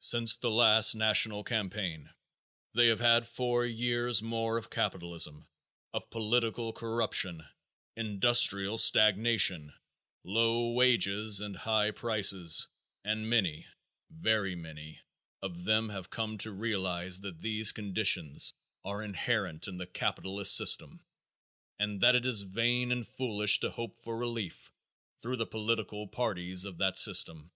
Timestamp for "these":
17.42-17.72